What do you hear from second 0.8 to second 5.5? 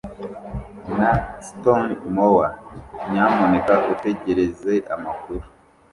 na Stanmore Nyamuneka utegereze amakuru".